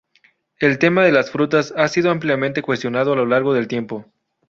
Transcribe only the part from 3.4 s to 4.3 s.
del tiempo.